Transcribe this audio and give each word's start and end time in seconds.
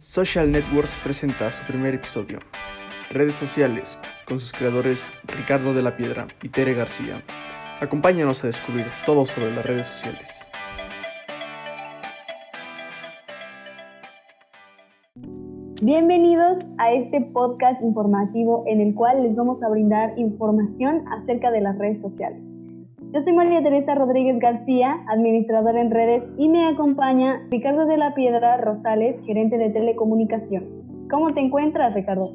Social 0.00 0.50
Networks 0.50 0.96
presenta 1.04 1.50
su 1.50 1.62
primer 1.64 1.94
episodio, 1.94 2.38
Redes 3.10 3.34
Sociales, 3.34 3.98
con 4.26 4.40
sus 4.40 4.50
creadores 4.50 5.10
Ricardo 5.24 5.74
de 5.74 5.82
la 5.82 5.94
Piedra 5.94 6.26
y 6.42 6.48
Tere 6.48 6.72
García. 6.72 7.22
Acompáñanos 7.82 8.42
a 8.42 8.46
descubrir 8.46 8.86
todo 9.04 9.26
sobre 9.26 9.54
las 9.54 9.66
redes 9.66 9.86
sociales. 9.86 10.48
Bienvenidos 15.82 16.60
a 16.78 16.92
este 16.92 17.20
podcast 17.20 17.82
informativo 17.82 18.64
en 18.68 18.80
el 18.80 18.94
cual 18.94 19.22
les 19.22 19.36
vamos 19.36 19.62
a 19.62 19.68
brindar 19.68 20.18
información 20.18 21.04
acerca 21.08 21.50
de 21.50 21.60
las 21.60 21.76
redes 21.76 22.00
sociales. 22.00 22.49
Yo 23.12 23.20
soy 23.24 23.32
María 23.32 23.60
Teresa 23.60 23.96
Rodríguez 23.96 24.38
García, 24.38 25.04
administradora 25.08 25.80
en 25.80 25.90
redes, 25.90 26.22
y 26.38 26.48
me 26.48 26.64
acompaña 26.66 27.44
Ricardo 27.50 27.84
de 27.84 27.96
la 27.96 28.14
Piedra 28.14 28.56
Rosales, 28.58 29.20
gerente 29.26 29.58
de 29.58 29.70
telecomunicaciones. 29.70 30.86
¿Cómo 31.10 31.34
te 31.34 31.40
encuentras, 31.40 31.92
Ricardo? 31.92 32.32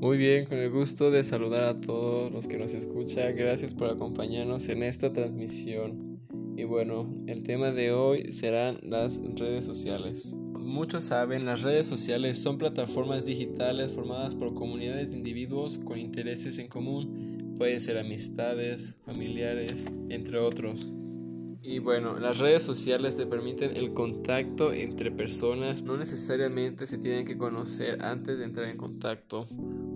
Muy 0.00 0.16
bien, 0.16 0.46
con 0.46 0.56
el 0.56 0.70
gusto 0.70 1.10
de 1.10 1.24
saludar 1.24 1.64
a 1.64 1.78
todos 1.78 2.32
los 2.32 2.48
que 2.48 2.56
nos 2.56 2.72
escuchan. 2.72 3.36
Gracias 3.36 3.74
por 3.74 3.90
acompañarnos 3.90 4.66
en 4.70 4.82
esta 4.82 5.12
transmisión. 5.12 6.20
Y 6.56 6.64
bueno, 6.64 7.06
el 7.26 7.42
tema 7.42 7.72
de 7.72 7.92
hoy 7.92 8.32
serán 8.32 8.78
las 8.82 9.20
redes 9.36 9.66
sociales. 9.66 10.34
Muchos 10.58 11.04
saben, 11.04 11.44
las 11.44 11.62
redes 11.62 11.84
sociales 11.84 12.40
son 12.40 12.56
plataformas 12.56 13.26
digitales 13.26 13.92
formadas 13.92 14.34
por 14.34 14.54
comunidades 14.54 15.10
de 15.10 15.18
individuos 15.18 15.76
con 15.76 15.98
intereses 15.98 16.58
en 16.58 16.68
común 16.68 17.23
puede 17.56 17.80
ser 17.80 17.98
amistades, 17.98 18.96
familiares, 19.04 19.86
entre 20.08 20.38
otros. 20.38 20.94
Y 21.62 21.78
bueno, 21.78 22.18
las 22.18 22.38
redes 22.38 22.62
sociales 22.62 23.16
te 23.16 23.26
permiten 23.26 23.74
el 23.74 23.94
contacto 23.94 24.72
entre 24.72 25.10
personas, 25.10 25.82
no 25.82 25.96
necesariamente 25.96 26.86
se 26.86 26.98
tienen 26.98 27.24
que 27.24 27.38
conocer 27.38 28.04
antes 28.04 28.38
de 28.38 28.44
entrar 28.44 28.68
en 28.68 28.76
contacto, 28.76 29.46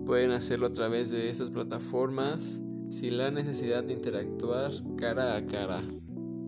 pueden 0.05 0.31
hacerlo 0.31 0.65
a 0.65 0.73
través 0.73 1.11
de 1.11 1.29
estas 1.29 1.51
plataformas 1.51 2.63
sin 2.89 3.19
la 3.19 3.29
necesidad 3.29 3.83
de 3.83 3.93
interactuar 3.93 4.71
cara 4.97 5.35
a 5.35 5.45
cara. 5.45 5.83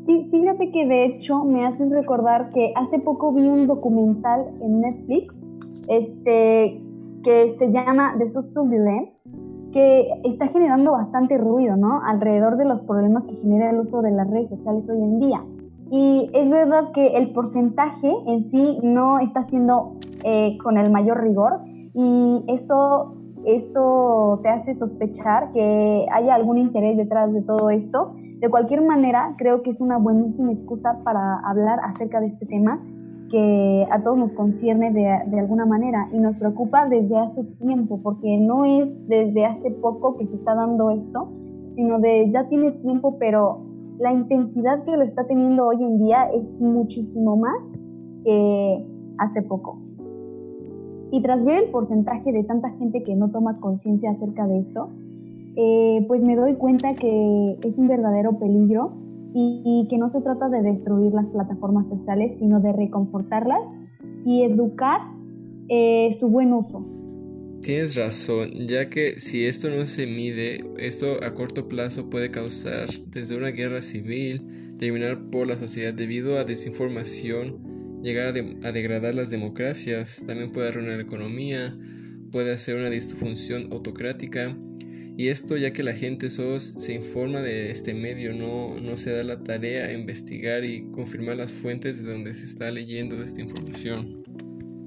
Sí, 0.08 0.28
fíjate 0.32 0.72
que 0.72 0.88
de 0.88 1.06
hecho 1.06 1.44
me 1.44 1.66
hacen 1.66 1.92
recordar 1.92 2.52
que 2.52 2.74
hace 2.76 2.98
poco 2.98 3.32
vi 3.32 3.44
un 3.44 3.68
documental 3.68 4.48
en 4.60 4.82
Netflix 4.82 5.36
este, 5.88 6.82
que 7.24 7.52
se 7.52 7.72
llama 7.72 8.16
The 8.18 8.28
Social 8.28 8.70
Dilemma 8.72 9.21
que 9.72 10.10
está 10.24 10.48
generando 10.48 10.92
bastante 10.92 11.38
ruido, 11.38 11.76
¿no? 11.78 12.02
Alrededor 12.06 12.58
de 12.58 12.66
los 12.66 12.82
problemas 12.82 13.26
que 13.26 13.36
genera 13.36 13.70
el 13.70 13.80
uso 13.80 14.02
de 14.02 14.12
las 14.12 14.30
redes 14.30 14.50
sociales 14.50 14.90
hoy 14.90 15.02
en 15.02 15.20
día. 15.20 15.44
Y 15.90 16.30
es 16.34 16.50
verdad 16.50 16.92
que 16.94 17.18
el 17.18 17.32
porcentaje 17.34 18.14
en 18.26 18.44
sí 18.44 18.80
no 18.82 19.20
está 19.20 19.44
siendo 19.44 19.98
eh, 20.24 20.58
con 20.64 20.78
el 20.78 20.90
mayor 20.90 21.22
rigor 21.22 21.60
y 21.94 22.46
esto, 22.48 23.16
esto 23.46 24.40
te 24.42 24.50
hace 24.50 24.74
sospechar 24.74 25.52
que 25.52 26.06
haya 26.14 26.36
algún 26.36 26.58
interés 26.58 26.96
detrás 26.96 27.34
de 27.34 27.42
todo 27.42 27.70
esto. 27.70 28.14
De 28.40 28.50
cualquier 28.50 28.82
manera, 28.82 29.36
creo 29.38 29.64
que 29.64 29.72
es 29.72 29.82
una 29.82 29.98
buenísima 29.98 30.52
excusa 30.52 31.00
para 31.04 31.40
hablar 31.40 31.80
acerca 31.84 32.22
de 32.22 32.28
este 32.28 32.46
tema 32.46 32.82
que 33.32 33.88
a 33.90 34.04
todos 34.04 34.18
nos 34.18 34.34
concierne 34.34 34.92
de, 34.92 35.08
de, 35.28 35.40
alguna 35.40 35.66
manera 35.66 36.10
y 36.12 36.20
nos 36.20 36.36
preocupa 36.36 36.88
desde 36.88 37.18
hace 37.18 37.44
tiempo, 37.62 38.00
porque 38.04 38.38
no 38.38 38.66
es 38.66 39.08
desde 39.08 39.46
hace 39.46 39.72
poco 39.72 40.18
que 40.18 40.26
se 40.26 40.36
está 40.36 40.54
dando 40.54 40.92
esto, 40.92 41.30
sino 41.76 42.00
de 42.00 42.30
ya 42.30 42.50
tiene 42.50 42.72
tiempo, 42.72 43.18
pero 43.18 43.62
la 43.98 44.12
intensidad 44.12 44.84
que 44.84 44.98
lo 44.98 45.04
está 45.04 45.26
teniendo 45.26 45.68
hoy 45.68 45.82
en 45.82 46.00
día 46.00 46.30
es 46.34 46.60
muchísimo 46.62 47.38
más 47.38 47.62
que 48.26 48.86
hace 49.18 49.42
poco. 49.42 49.80
Y 51.12 51.22
tras 51.22 51.44
ver 51.46 51.64
el 51.64 51.70
porcentaje 51.70 52.32
de 52.32 52.44
tanta 52.44 52.70
gente 52.72 53.04
que 53.04 53.16
no 53.16 53.30
toma 53.30 53.60
conciencia 53.60 54.12
acerca 54.12 54.48
de 54.48 54.60
esto, 54.60 54.90
eh, 55.56 56.06
pues 56.08 56.22
me 56.22 56.36
doy 56.36 56.56
cuenta 56.56 56.96
que 56.96 57.58
es 57.64 57.78
un 57.78 57.88
verdadero 57.88 58.40
peligro 58.40 58.94
y, 59.34 59.88
que 59.90 59.98
no 59.98 60.10
se 60.10 60.22
trata 60.22 60.50
de 60.50 60.62
destruir 60.62 61.14
las 61.14 61.28
plataformas 61.30 61.88
sociales, 61.88 62.38
sino 62.38 62.60
de 62.60 62.74
reconfortarlas 62.74 63.66
y 64.26 64.44
educar 64.44 65.02
eh, 65.70 66.10
su 66.12 66.28
buen 66.28 66.54
uso. 66.54 66.86
Tienes 67.62 67.96
razón, 67.96 68.52
ya 68.68 68.90
que 68.90 69.20
si 69.20 69.46
esto 69.46 69.70
no 69.70 69.86
se 69.86 70.08
mide, 70.08 70.64
esto 70.78 71.24
a 71.24 71.32
corto 71.32 71.68
plazo 71.68 72.10
puede 72.10 72.32
causar 72.32 72.90
desde 73.08 73.38
una 73.38 73.50
guerra 73.50 73.82
civil, 73.82 74.76
terminar 74.80 75.30
por 75.30 75.48
la 75.48 75.58
sociedad 75.58 75.94
debido 75.94 76.40
a 76.40 76.44
desinformación, 76.44 77.96
llegar 78.02 78.34
a, 78.36 78.68
a 78.68 78.72
degradar 78.72 79.14
las 79.14 79.30
democracias, 79.30 80.24
también 80.26 80.52
puede 80.52 80.70
arruinar 80.70 80.96
la 80.96 81.04
economía, 81.04 81.78
puede 82.32 82.52
hacer 82.52 82.78
una 82.78 82.90
disfunción 82.90 83.68
autocrática 83.72 84.58
y 85.18 85.28
esto 85.28 85.58
ya 85.58 85.72
que 85.74 85.84
la 85.84 85.94
gente 85.94 86.30
solo 86.30 86.60
se 86.60 86.94
informa 86.94 87.42
de 87.42 87.70
este 87.70 87.94
medio, 87.94 88.34
no, 88.34 88.80
no 88.80 88.96
se 88.96 89.14
da 89.14 89.24
la 89.24 89.44
tarea 89.44 89.88
a 89.88 89.94
investigar 89.94 90.64
y 90.64 90.90
confirmar 90.92 91.38
las 91.38 91.52
fuentes 91.52 92.04
de 92.04 92.12
donde 92.12 92.34
se 92.34 92.46
está 92.46 92.72
leyendo 92.72 93.22
esta 93.22 93.42
información. 93.42 94.24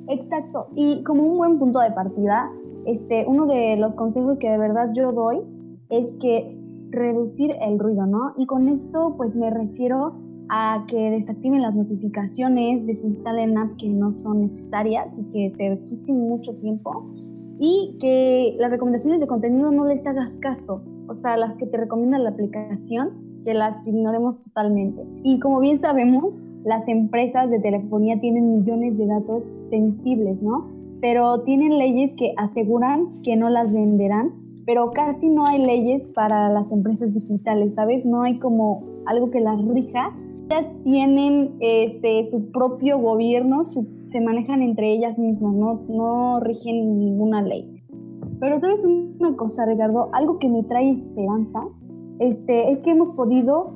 Exacto, 0.09 0.69
y 0.75 1.03
como 1.05 1.23
un 1.23 1.39
buen 1.39 1.59
punto 1.59 1.81
de 1.81 1.91
partida, 1.93 2.51
este, 2.87 3.25
uno 3.27 3.47
de 3.47 3.77
los 3.77 3.95
consejos 3.95 4.39
que 4.39 4.51
de 4.51 4.59
verdad 4.59 4.91
yo 4.95 5.13
doy 5.13 5.41
es 5.89 6.17
que 6.21 6.57
reducir 6.91 7.53
el 7.61 7.79
ruido, 7.79 8.07
¿no? 8.07 8.35
Y 8.37 8.47
con 8.47 8.69
esto 8.69 9.15
pues 9.17 9.35
me 9.35 9.51
refiero 9.51 10.15
a 10.49 10.85
que 10.89 11.11
desactiven 11.11 11.63
las 11.63 11.75
notificaciones, 11.75 12.87
desinstalen 12.87 13.57
apps 13.57 13.77
que 13.79 13.89
no 13.89 14.13
son 14.13 14.43
necesarias 14.43 15.13
y 15.19 15.25
que 15.33 15.57
te 15.57 15.79
quiten 15.85 16.19
mucho 16.29 16.55
tiempo 16.57 17.11
y 17.59 17.97
que 18.01 18.57
las 18.59 18.71
recomendaciones 18.71 19.21
de 19.21 19.27
contenido 19.27 19.71
no 19.71 19.85
les 19.87 20.07
hagas 20.07 20.35
caso, 20.41 20.83
o 21.09 21.15
sea, 21.15 21.37
las 21.37 21.57
que 21.57 21.67
te 21.67 21.77
recomienda 21.77 22.19
la 22.19 22.31
aplicación, 22.31 23.43
que 23.45 23.55
las 23.55 23.87
ignoremos 23.87 24.41
totalmente. 24.41 25.03
Y 25.23 25.39
como 25.39 25.61
bien 25.61 25.81
sabemos, 25.81 26.41
las 26.65 26.89
empresas 26.89 27.51
de 27.51 27.61
telefonía 27.61 28.19
tienen 28.21 28.59
millones 28.59 28.97
de 28.97 29.07
datos 29.07 29.53
sensibles, 29.69 30.41
¿no? 30.41 30.71
Pero 31.01 31.43
tienen 31.43 31.79
leyes 31.79 32.13
que 32.17 32.33
aseguran 32.39 33.21
que 33.23 33.37
no 33.37 33.51
las 33.51 33.73
venderán, 33.73 34.33
pero 34.65 34.93
casi 34.93 35.29
no 35.29 35.47
hay 35.47 35.65
leyes 35.65 36.09
para 36.09 36.49
las 36.49 36.73
empresas 36.73 37.13
digitales, 37.13 37.75
¿sabes? 37.75 38.07
No 38.07 38.23
hay 38.23 38.39
como 38.39 38.94
algo 39.07 39.31
que 39.31 39.41
las 39.41 39.63
rija. 39.67 40.11
Ellas 40.51 40.67
tienen 40.83 41.57
este, 41.61 42.29
su 42.29 42.51
propio 42.51 42.99
gobierno, 42.99 43.65
se 43.65 44.21
manejan 44.21 44.63
entre 44.63 44.93
ellas 44.93 45.19
mismas, 45.19 45.55
no, 45.55 45.81
no 45.89 46.41
rigen 46.41 46.99
ninguna 46.99 47.43
ley. 47.43 47.83
Pero 48.41 48.61
sabes 48.61 48.85
una 48.85 49.37
cosa, 49.37 49.65
Ricardo, 49.65 50.11
algo 50.13 50.39
que 50.39 50.49
me 50.49 50.63
trae 50.65 50.91
esperanza, 50.91 51.61
este, 52.19 52.73
es 52.73 52.81
que 52.83 52.91
hemos 52.91 53.11
podido 53.11 53.73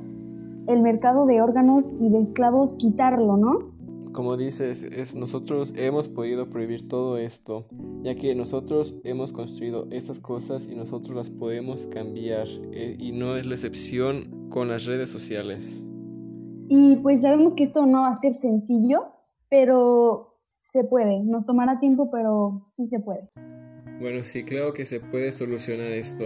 el 0.67 0.81
mercado 0.81 1.25
de 1.25 1.41
órganos 1.41 1.99
y 1.99 2.09
de 2.09 2.21
esclavos 2.21 2.73
quitarlo, 2.77 3.37
¿no? 3.37 3.68
Como 4.13 4.37
dices, 4.37 4.83
es, 4.83 5.15
nosotros 5.15 5.73
hemos 5.75 6.07
podido 6.09 6.49
prohibir 6.49 6.87
todo 6.87 7.17
esto, 7.17 7.65
ya 8.03 8.15
que 8.15 8.33
nosotros 8.35 8.99
hemos 9.03 9.33
construido 9.33 9.87
estas 9.91 10.19
cosas 10.19 10.67
y 10.67 10.75
nosotros 10.75 11.15
las 11.15 11.29
podemos 11.29 11.87
cambiar, 11.87 12.47
eh, 12.71 12.95
y 12.97 13.11
no 13.11 13.35
es 13.35 13.45
la 13.45 13.55
excepción 13.55 14.49
con 14.49 14.67
las 14.67 14.85
redes 14.85 15.09
sociales. 15.09 15.85
Y 16.69 16.97
pues 16.97 17.21
sabemos 17.21 17.53
que 17.55 17.63
esto 17.63 17.85
no 17.85 18.01
va 18.01 18.09
a 18.09 18.19
ser 18.19 18.33
sencillo, 18.33 19.07
pero 19.49 20.39
se 20.45 20.83
puede. 20.83 21.23
Nos 21.23 21.45
tomará 21.45 21.79
tiempo, 21.79 22.09
pero 22.11 22.63
sí 22.67 22.87
se 22.87 22.99
puede. 22.99 23.29
Bueno, 23.99 24.23
sí, 24.23 24.43
creo 24.43 24.73
que 24.73 24.85
se 24.85 24.99
puede 24.99 25.31
solucionar 25.31 25.91
esto. 25.91 26.25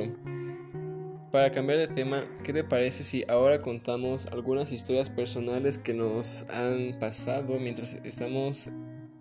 Para 1.34 1.50
cambiar 1.50 1.80
de 1.80 1.88
tema, 1.88 2.26
¿qué 2.44 2.54
te 2.54 2.64
parece 2.64 3.04
si 3.04 3.24
ahora 3.28 3.60
contamos 3.60 4.32
algunas 4.32 4.72
historias 4.72 5.10
personales 5.10 5.80
que 5.80 5.92
nos 5.92 6.48
han 6.48 7.00
pasado 7.00 7.58
mientras 7.60 7.96
estamos 8.04 8.70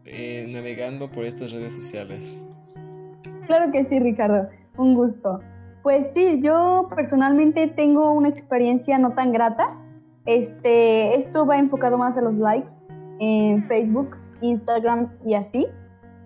eh, 0.05 0.47
navegando 0.47 1.11
por 1.11 1.25
estas 1.25 1.53
redes 1.53 1.75
sociales? 1.75 2.45
Claro 3.47 3.73
que 3.73 3.83
sí, 3.85 3.99
Ricardo. 3.99 4.47
Un 4.77 4.95
gusto. 4.95 5.41
Pues 5.83 6.13
sí, 6.13 6.43
yo 6.43 6.91
personalmente 6.95 7.69
tengo 7.69 8.13
una 8.13 8.29
experiencia 8.29 8.99
no 8.99 9.15
tan 9.15 9.33
grata. 9.33 9.67
Este, 10.27 11.17
esto 11.17 11.47
va 11.47 11.57
enfocado 11.57 11.97
más 11.97 12.15
a 12.19 12.21
los 12.21 12.37
likes 12.37 12.75
en 13.21 13.67
Facebook, 13.69 14.19
Instagram 14.43 15.11
y 15.25 15.33
así, 15.33 15.67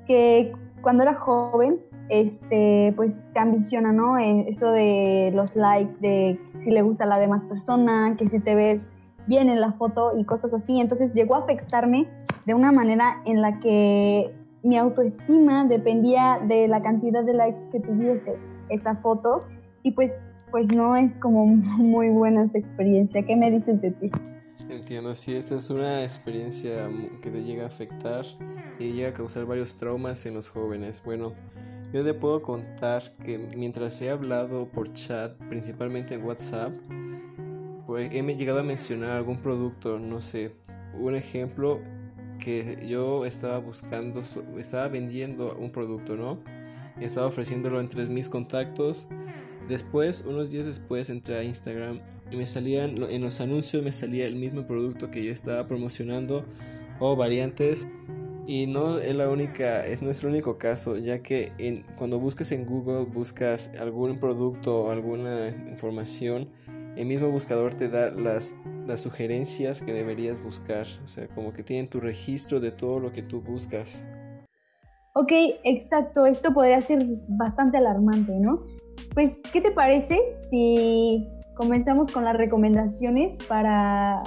que 0.09 0.53
cuando 0.83 1.05
era 1.05 1.15
joven, 1.15 1.79
este, 2.08 2.93
pues 2.97 3.31
que 3.32 3.38
ambiciona, 3.41 3.93
¿no? 3.93 4.19
Eh, 4.19 4.47
eso 4.49 4.70
de 4.70 5.32
los 5.35 5.56
likes, 5.56 5.97
de 6.00 6.41
si 6.58 6.70
le 6.70 6.82
gusta 6.82 7.05
a 7.05 7.06
la 7.06 7.19
demás 7.19 7.44
persona, 7.44 8.17
que 8.19 8.29
si 8.29 8.41
te 8.41 8.55
ves 8.55 8.93
bien 9.26 9.49
en 9.49 9.61
la 9.61 9.73
foto 9.73 10.12
y 10.17 10.25
cosas 10.25 10.55
así. 10.55 10.81
Entonces 10.81 11.14
llegó 11.14 11.35
a 11.35 11.38
afectarme 11.38 12.08
de 12.47 12.55
una 12.55 12.73
manera 12.73 13.23
en 13.25 13.43
la 13.43 13.58
que 13.58 14.32
mi 14.62 14.76
autoestima 14.76 15.64
dependía 15.64 16.41
de 16.47 16.69
la 16.69 16.81
cantidad 16.81 17.25
de 17.25 17.35
likes 17.35 17.61
que 17.70 17.81
tuviese 17.81 18.37
esa 18.69 18.97
foto 18.97 19.41
y 19.82 19.93
pues, 19.93 20.20
pues 20.50 20.75
no 20.75 20.97
es 20.97 21.19
como 21.19 21.47
muy 21.47 22.09
buena 22.09 22.44
esta 22.44 22.59
experiencia. 22.59 23.25
¿Qué 23.25 23.37
me 23.37 23.50
dices 23.50 23.81
de 23.81 23.91
ti? 23.93 24.11
Entiendo, 24.70 25.14
sí, 25.14 25.37
esta 25.37 25.56
es 25.56 25.69
una 25.69 26.02
experiencia 26.02 26.88
que 27.20 27.31
te 27.31 27.43
llega 27.43 27.64
a 27.64 27.67
afectar 27.67 28.25
y 28.79 28.93
llega 28.93 29.11
a 29.11 29.12
causar 29.12 29.44
varios 29.44 29.76
traumas 29.76 30.25
en 30.25 30.35
los 30.35 30.49
jóvenes. 30.49 31.02
Bueno, 31.05 31.35
yo 31.93 32.05
te 32.05 32.15
puedo 32.15 32.43
contar 32.43 33.03
que 33.25 33.38
mientras 33.56 34.00
he 34.03 34.11
hablado 34.11 34.69
por 34.69 34.93
chat, 34.93 35.33
principalmente 35.49 36.15
en 36.15 36.25
WhatsApp, 36.25 36.75
pues 37.87 38.12
he 38.12 38.23
llegado 38.23 38.61
a 38.61 38.62
mencionar 38.62 39.17
algún 39.17 39.38
producto, 39.38 39.99
no 39.99 40.21
sé, 40.21 40.53
un 40.99 41.15
ejemplo 41.15 41.81
que 42.38 42.85
yo 42.87 43.25
estaba 43.25 43.59
buscando, 43.59 44.23
estaba 44.59 44.88
vendiendo 44.88 45.56
un 45.56 45.71
producto, 45.71 46.17
¿no? 46.17 46.38
Estaba 47.00 47.27
ofreciéndolo 47.27 47.81
entre 47.81 48.06
mis 48.06 48.29
contactos. 48.29 49.09
Después, 49.69 50.25
unos 50.27 50.50
días 50.50 50.67
después, 50.67 51.11
entré 51.11 51.38
a 51.38 51.44
Instagram 51.44 52.00
y 52.31 52.37
me 52.37 52.47
salían, 52.47 53.03
en 53.03 53.23
los 53.23 53.41
anuncios 53.41 53.83
me 53.83 53.93
salía 53.93 54.27
el 54.27 54.37
mismo 54.37 54.67
producto 54.67 55.11
que 55.11 55.25
yo 55.25 55.33
estaba 55.33 55.67
promocionando 55.67 56.44
o 56.99 57.17
variantes. 57.17 57.87
Y 58.47 58.69
no 58.69 58.99
es 58.99 59.15
la 59.15 59.29
única, 59.29 59.85
es 59.85 60.03
nuestro 60.03 60.29
único 60.29 60.57
caso, 60.57 60.97
ya 60.99 61.21
que 61.21 61.53
en, 61.59 61.85
cuando 61.97 62.21
buscas 62.21 62.53
en 62.53 62.65
Google, 62.65 63.05
buscas 63.05 63.73
algún 63.81 64.21
producto 64.21 64.85
o 64.85 64.91
alguna 64.93 65.49
información, 65.69 66.49
el 66.95 67.07
mismo 67.07 67.29
buscador 67.29 67.75
te 67.75 67.89
da 67.89 68.11
las, 68.11 68.55
las 68.87 69.01
sugerencias 69.01 69.83
que 69.83 69.93
deberías 69.93 70.41
buscar. 70.41 70.87
O 71.05 71.09
sea, 71.09 71.27
como 71.29 71.53
que 71.53 71.65
tienen 71.65 71.89
tu 71.89 71.99
registro 71.99 72.61
de 72.61 72.71
todo 72.71 73.01
lo 73.01 73.11
que 73.11 73.23
tú 73.23 73.43
buscas. 73.43 74.07
Ok, 75.15 75.33
exacto. 75.65 76.25
Esto 76.25 76.55
podría 76.55 76.81
ser 76.81 77.05
bastante 77.27 77.79
alarmante, 77.79 78.33
¿no? 78.39 78.63
Pues, 79.13 79.43
¿qué 79.53 79.61
te 79.61 79.73
parece 79.73 80.21
si 80.37 81.27
comenzamos 81.57 82.13
con 82.13 82.25
las 82.25 82.37
recomendaciones 82.37 83.39
para 83.49 84.23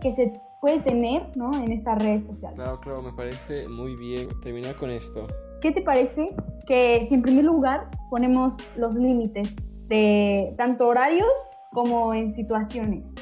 que 0.00 0.14
se 0.14 0.32
puede 0.60 0.80
tener 0.80 1.36
¿no? 1.36 1.54
en 1.54 1.72
estas 1.72 2.02
redes 2.02 2.26
sociales? 2.26 2.56
Claro, 2.56 2.80
claro, 2.80 3.02
me 3.02 3.12
parece 3.12 3.68
muy 3.68 3.96
bien 3.96 4.28
terminar 4.42 4.76
con 4.76 4.90
esto. 4.90 5.26
¿Qué 5.60 5.72
te 5.72 5.82
parece 5.82 6.26
que 6.66 7.04
si 7.04 7.14
en 7.14 7.22
primer 7.22 7.44
lugar 7.44 7.90
ponemos 8.08 8.54
los 8.76 8.94
límites 8.94 9.70
de 9.88 10.54
tanto 10.56 10.86
horarios 10.86 11.28
como 11.72 12.14
en 12.14 12.32
situaciones. 12.32 13.14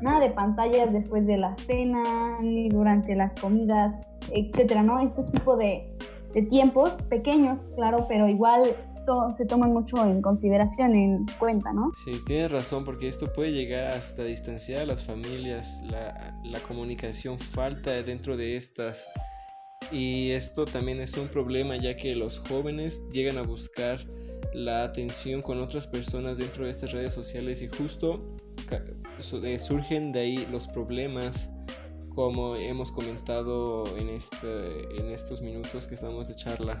Nada 0.00 0.20
de 0.20 0.30
pantallas 0.30 0.92
después 0.92 1.26
de 1.26 1.36
la 1.36 1.54
cena, 1.56 2.38
ni 2.40 2.70
durante 2.70 3.14
las 3.14 3.34
comidas, 3.36 4.00
etcétera, 4.32 4.82
¿no? 4.82 5.00
Este 5.00 5.22
tipo 5.30 5.56
de, 5.56 5.94
de 6.32 6.42
tiempos 6.42 7.02
pequeños, 7.02 7.60
claro, 7.76 8.06
pero 8.08 8.28
igual 8.28 8.74
se 9.34 9.44
toman 9.46 9.72
mucho 9.72 10.04
en 10.04 10.22
consideración, 10.22 10.94
en 10.94 11.26
cuenta, 11.38 11.72
¿no? 11.72 11.92
Sí, 12.04 12.12
tienes 12.26 12.50
razón, 12.50 12.84
porque 12.84 13.08
esto 13.08 13.32
puede 13.32 13.52
llegar 13.52 13.92
hasta 13.92 14.22
distanciar 14.22 14.80
a 14.80 14.86
las 14.86 15.04
familias, 15.04 15.80
la, 15.90 16.38
la 16.44 16.60
comunicación 16.60 17.38
falta 17.38 17.90
dentro 18.02 18.36
de 18.36 18.56
estas. 18.56 19.06
Y 19.92 20.30
esto 20.30 20.64
también 20.64 21.00
es 21.00 21.16
un 21.16 21.28
problema 21.28 21.76
ya 21.76 21.94
que 21.96 22.16
los 22.16 22.38
jóvenes 22.38 23.02
llegan 23.12 23.38
a 23.38 23.42
buscar 23.42 24.00
la 24.54 24.84
atención 24.84 25.42
con 25.42 25.60
otras 25.60 25.86
personas 25.86 26.38
dentro 26.38 26.64
de 26.64 26.70
estas 26.70 26.92
redes 26.92 27.12
sociales 27.12 27.60
y 27.60 27.68
justo 27.68 28.36
eh, 28.70 29.58
surgen 29.58 30.12
de 30.12 30.20
ahí 30.20 30.48
los 30.50 30.68
problemas 30.68 31.50
como 32.14 32.54
hemos 32.54 32.92
comentado 32.92 33.84
en, 33.98 34.08
este, 34.08 35.00
en 35.00 35.10
estos 35.10 35.42
minutos 35.42 35.88
que 35.88 35.94
estamos 35.94 36.28
de 36.28 36.36
charla. 36.36 36.80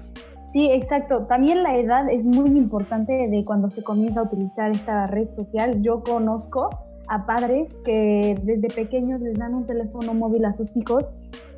Sí, 0.54 0.70
exacto. 0.70 1.26
También 1.26 1.64
la 1.64 1.76
edad 1.76 2.08
es 2.08 2.28
muy 2.28 2.56
importante 2.56 3.26
de 3.28 3.44
cuando 3.44 3.70
se 3.70 3.82
comienza 3.82 4.20
a 4.20 4.22
utilizar 4.22 4.70
esta 4.70 5.04
red 5.06 5.28
social. 5.28 5.82
Yo 5.82 6.04
conozco 6.04 6.70
a 7.08 7.26
padres 7.26 7.80
que 7.84 8.36
desde 8.40 8.68
pequeños 8.68 9.20
les 9.20 9.36
dan 9.36 9.52
un 9.52 9.66
teléfono 9.66 10.14
móvil 10.14 10.44
a 10.44 10.52
sus 10.52 10.76
hijos 10.76 11.06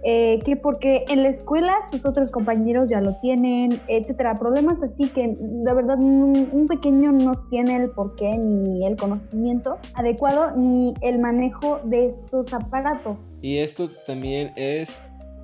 eh, 0.03 0.39
que 0.47 0.57
porque 0.57 1.05
en 1.09 1.25
la 1.25 1.29
escuela 1.29 1.75
sus 1.91 2.07
otros 2.07 2.31
compañeros 2.31 2.89
ya 2.89 3.03
lo 3.03 3.17
tienen, 3.17 3.79
etcétera. 3.87 4.35
Problemas 4.37 4.83
así 4.83 5.11
que 5.11 5.37
la 5.63 5.75
verdad 5.75 5.99
un, 6.03 6.67
pequeño 6.67 7.13
no 7.13 7.35
tiene 7.51 7.77
el 7.77 7.89
porqué 7.89 8.39
ni 8.39 8.87
el 8.87 8.97
conocimiento 8.97 9.77
adecuado 9.93 10.57
ni 10.57 10.95
el 11.03 11.19
manejo 11.19 11.81
de 11.85 12.07
estos 12.07 12.55
aparatos. 12.55 13.19
Y 13.43 13.59
esto 13.59 13.91
también 14.07 14.53
es 14.57 15.03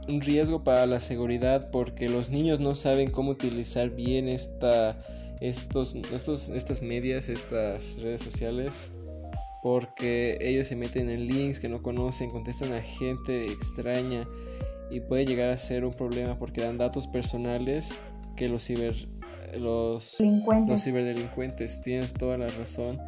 un 0.08 0.20
riesgo 0.20 0.64
para 0.64 0.86
la 0.86 1.00
seguridad 1.00 1.70
porque 1.70 2.08
los 2.08 2.30
niños 2.30 2.60
no 2.60 2.74
saben 2.74 3.10
cómo 3.10 3.30
utilizar 3.32 3.90
bien 3.90 4.28
esta, 4.28 5.00
estos, 5.40 5.94
estos, 6.12 6.48
estas 6.48 6.82
medias, 6.82 7.28
estas 7.28 7.96
redes 8.02 8.22
sociales 8.22 8.92
porque 9.62 10.38
ellos 10.40 10.66
se 10.66 10.74
meten 10.74 11.08
en 11.08 11.28
links 11.28 11.60
que 11.60 11.68
no 11.68 11.82
conocen, 11.82 12.30
contestan 12.30 12.72
a 12.72 12.80
gente 12.80 13.46
extraña 13.46 14.26
y 14.90 15.00
puede 15.00 15.24
llegar 15.24 15.50
a 15.50 15.56
ser 15.56 15.84
un 15.84 15.92
problema 15.92 16.36
porque 16.38 16.62
dan 16.62 16.78
datos 16.78 17.06
personales 17.06 17.94
que 18.36 18.48
los 18.48 18.64
ciber 18.64 18.94
los, 19.58 20.18
los 20.66 20.82
ciberdelincuentes 20.82 21.82
tienes 21.82 22.14
toda 22.14 22.38
la 22.38 22.48
razón 22.48 22.98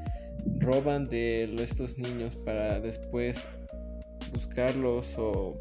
roban 0.58 1.06
de 1.06 1.54
estos 1.58 1.98
niños 1.98 2.36
para 2.36 2.78
después 2.80 3.46
buscarlos 4.32 5.16
o 5.18 5.56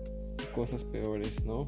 cosas 0.53 0.83
peores, 0.83 1.43
¿no? 1.45 1.67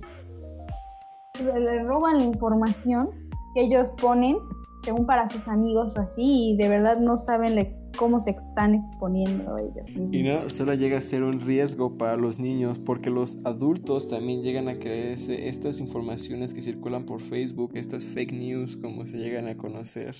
Le 1.40 1.84
roban 1.84 2.20
la 2.20 2.24
información 2.24 3.10
que 3.54 3.64
ellos 3.64 3.92
ponen 4.02 4.38
según 4.84 5.06
para 5.06 5.28
sus 5.28 5.48
amigos 5.48 5.98
o 5.98 6.02
así 6.02 6.52
y 6.52 6.58
de 6.58 6.70
verdad 6.70 7.00
no 7.00 7.18
saben 7.18 7.56
cómo 7.98 8.20
se 8.20 8.32
están 8.32 8.76
exponiendo 8.76 9.58
ellos 9.58 9.90
mismos. 9.90 10.14
Y 10.14 10.24
no 10.24 10.50
solo 10.50 10.74
llega 10.76 11.00
a 11.00 11.02
ser 11.02 11.24
un 11.24 11.42
riesgo 11.42 11.98
para 11.98 12.18
los 12.18 12.40
niños, 12.40 12.78
porque 12.80 13.10
los 13.10 13.38
adultos 13.46 14.08
también 14.08 14.44
llegan 14.44 14.68
a 14.68 14.76
creerse 14.76 15.48
estas 15.48 15.80
informaciones 15.80 16.54
que 16.54 16.62
circulan 16.62 17.06
por 17.06 17.20
Facebook, 17.20 17.72
estas 17.76 18.06
fake 18.06 18.34
news 18.34 18.78
como 18.78 19.06
se 19.08 19.18
llegan 19.18 19.48
a 19.48 19.58
conocer. 19.58 20.16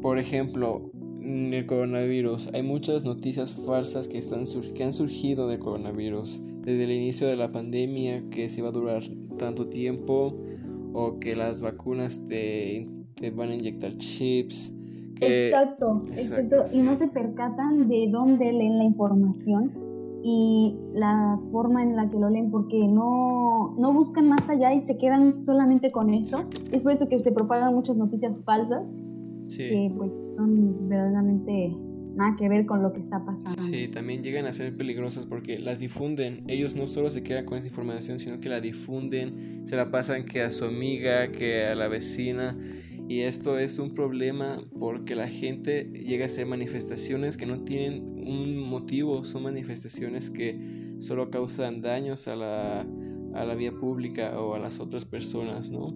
Por 0.00 0.18
ejemplo, 0.18 0.92
el 1.24 1.66
coronavirus. 1.66 2.50
Hay 2.52 2.62
muchas 2.62 3.04
noticias 3.04 3.52
falsas 3.52 4.08
que, 4.08 4.18
están 4.18 4.44
que 4.74 4.84
han 4.84 4.92
surgido 4.92 5.48
del 5.48 5.58
coronavirus. 5.58 6.42
Desde 6.62 6.84
el 6.84 6.92
inicio 6.92 7.26
de 7.26 7.36
la 7.36 7.52
pandemia, 7.52 8.28
que 8.30 8.48
se 8.48 8.62
va 8.62 8.68
a 8.68 8.72
durar 8.72 9.02
tanto 9.38 9.68
tiempo, 9.68 10.36
o 10.92 11.18
que 11.18 11.34
las 11.34 11.60
vacunas 11.60 12.26
te, 12.28 12.88
te 13.16 13.30
van 13.30 13.50
a 13.50 13.54
inyectar 13.54 13.96
chips 13.96 14.74
exacto, 15.20 16.00
exacto, 16.10 16.56
y 16.72 16.78
no 16.78 16.94
se 16.94 17.08
percatan 17.08 17.88
de 17.88 18.08
dónde 18.10 18.52
leen 18.52 18.78
la 18.78 18.84
información 18.84 19.72
y 20.22 20.76
la 20.94 21.38
forma 21.52 21.82
en 21.82 21.96
la 21.96 22.08
que 22.08 22.18
lo 22.18 22.30
leen 22.30 22.50
porque 22.50 22.88
no, 22.88 23.74
no 23.78 23.92
buscan 23.92 24.28
más 24.28 24.48
allá 24.48 24.72
y 24.72 24.80
se 24.80 24.96
quedan 24.96 25.44
solamente 25.44 25.90
con 25.90 26.14
eso. 26.14 26.44
Es 26.72 26.82
por 26.82 26.92
eso 26.92 27.08
que 27.08 27.18
se 27.18 27.30
propagan 27.30 27.74
muchas 27.74 27.96
noticias 27.96 28.42
falsas 28.42 28.82
que 29.48 29.92
pues 29.96 30.34
son 30.36 30.88
verdaderamente 30.88 31.76
nada 32.16 32.36
que 32.36 32.48
ver 32.48 32.64
con 32.64 32.82
lo 32.82 32.92
que 32.92 33.00
está 33.00 33.24
pasando. 33.24 33.60
Sí, 33.60 33.88
también 33.88 34.22
llegan 34.22 34.46
a 34.46 34.52
ser 34.52 34.76
peligrosas 34.76 35.26
porque 35.26 35.58
las 35.58 35.80
difunden. 35.80 36.44
Ellos 36.46 36.76
no 36.76 36.86
solo 36.86 37.10
se 37.10 37.22
quedan 37.22 37.44
con 37.44 37.58
esa 37.58 37.66
información, 37.66 38.18
sino 38.20 38.40
que 38.40 38.48
la 38.48 38.60
difunden, 38.60 39.66
se 39.66 39.76
la 39.76 39.90
pasan 39.90 40.24
que 40.24 40.42
a 40.42 40.50
su 40.50 40.64
amiga, 40.64 41.32
que 41.32 41.66
a 41.66 41.74
la 41.74 41.88
vecina 41.88 42.56
y 43.06 43.20
esto 43.20 43.58
es 43.58 43.78
un 43.78 43.90
problema 43.90 44.64
porque 44.78 45.14
la 45.14 45.28
gente 45.28 45.84
llega 45.92 46.24
a 46.24 46.26
hacer 46.26 46.46
manifestaciones 46.46 47.36
que 47.36 47.44
no 47.44 47.62
tienen 47.64 48.02
un 48.26 48.58
motivo, 48.58 49.24
son 49.24 49.42
manifestaciones 49.42 50.30
que 50.30 50.94
solo 50.98 51.30
causan 51.30 51.82
daños 51.82 52.28
a 52.28 52.36
la, 52.36 52.86
a 53.34 53.44
la 53.44 53.54
vía 53.54 53.72
pública 53.72 54.40
o 54.40 54.54
a 54.54 54.58
las 54.58 54.80
otras 54.80 55.04
personas, 55.04 55.70
¿no? 55.70 55.94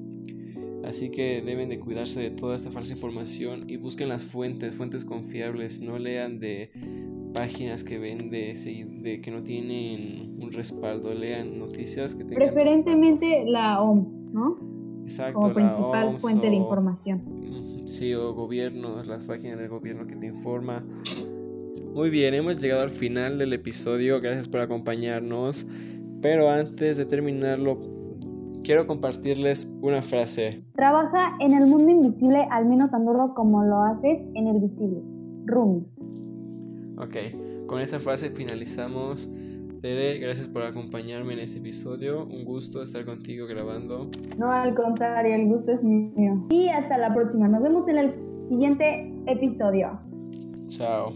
Así 0.88 1.10
que 1.10 1.42
deben 1.42 1.68
de 1.68 1.78
cuidarse 1.78 2.18
de 2.18 2.30
toda 2.30 2.56
esta 2.56 2.70
falsa 2.70 2.94
información 2.94 3.68
y 3.68 3.76
busquen 3.76 4.08
las 4.08 4.22
fuentes, 4.22 4.74
fuentes 4.74 5.04
confiables, 5.04 5.82
no 5.82 5.98
lean 5.98 6.40
de 6.40 6.70
páginas 7.34 7.84
que 7.84 7.98
ven 7.98 8.30
de, 8.30 9.20
que 9.22 9.30
no 9.30 9.42
tienen 9.42 10.38
un 10.40 10.50
respaldo, 10.50 11.12
lean 11.12 11.58
noticias 11.58 12.14
que 12.14 12.24
tengan 12.24 12.38
preferentemente 12.38 13.44
la 13.46 13.82
OMS, 13.82 14.24
¿no? 14.32 14.56
como 15.34 15.52
principal 15.52 16.18
fuente 16.20 16.48
de 16.48 16.56
información. 16.56 17.82
Sí, 17.84 18.14
o 18.14 18.32
gobiernos, 18.32 19.06
las 19.06 19.26
páginas 19.26 19.58
del 19.58 19.68
gobierno 19.68 20.06
que 20.06 20.16
te 20.16 20.28
informa. 20.28 20.86
Muy 21.92 22.08
bien, 22.08 22.32
hemos 22.32 22.62
llegado 22.62 22.80
al 22.80 22.90
final 22.90 23.36
del 23.36 23.52
episodio, 23.52 24.22
gracias 24.22 24.48
por 24.48 24.60
acompañarnos. 24.60 25.66
Pero 26.22 26.50
antes 26.50 26.96
de 26.96 27.04
terminarlo, 27.04 27.97
quiero 28.68 28.86
compartirles 28.86 29.74
una 29.80 30.02
frase. 30.02 30.62
Trabaja 30.74 31.38
en 31.40 31.54
el 31.54 31.66
mundo 31.66 31.90
invisible 31.90 32.46
al 32.50 32.66
menos 32.66 32.90
tan 32.90 33.06
duro 33.06 33.32
como 33.34 33.64
lo 33.64 33.80
haces 33.80 34.20
en 34.34 34.46
el 34.46 34.60
visible. 34.60 35.00
Rumi. 35.46 35.86
Ok, 36.98 37.66
con 37.66 37.80
esa 37.80 37.98
frase 37.98 38.28
finalizamos 38.28 39.30
Tere, 39.80 40.18
gracias 40.18 40.48
por 40.48 40.64
acompañarme 40.64 41.32
en 41.32 41.38
este 41.38 41.60
episodio. 41.60 42.26
Un 42.26 42.44
gusto 42.44 42.82
estar 42.82 43.06
contigo 43.06 43.46
grabando. 43.46 44.10
No, 44.36 44.50
al 44.50 44.74
contrario, 44.74 45.34
el 45.34 45.46
gusto 45.46 45.72
es 45.72 45.82
mío. 45.82 46.46
Y 46.50 46.68
hasta 46.68 46.98
la 46.98 47.14
próxima. 47.14 47.48
Nos 47.48 47.62
vemos 47.62 47.88
en 47.88 47.96
el 47.96 48.14
siguiente 48.48 49.14
episodio. 49.26 49.98
Chao. 50.66 51.14